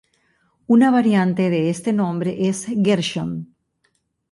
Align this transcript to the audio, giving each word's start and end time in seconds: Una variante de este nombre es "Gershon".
Una 0.65 0.89
variante 0.89 1.51
de 1.51 1.69
este 1.69 1.93
nombre 1.93 2.47
es 2.49 2.65
"Gershon". 2.65 3.53